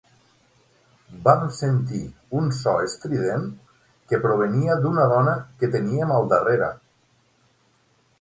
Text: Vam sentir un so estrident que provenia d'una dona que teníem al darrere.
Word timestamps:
Vam 1.25 1.41
sentir 1.57 1.99
un 2.39 2.47
so 2.59 2.73
estrident 2.85 3.45
que 4.13 4.21
provenia 4.23 4.79
d'una 4.87 5.05
dona 5.13 5.37
que 5.61 5.69
teníem 5.77 6.15
al 6.17 6.27
darrere. 6.33 6.71